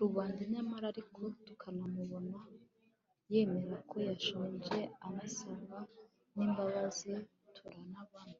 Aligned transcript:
rubanda. 0.00 0.40
nyamara 0.52 0.84
ariko 0.92 1.20
tukanamubona 1.46 2.38
yemera 3.32 3.74
ko 3.90 3.96
yakosheje 4.08 4.78
anasaba 5.06 5.78
n'imbabazi. 6.34 7.12
turanabona 7.54 8.36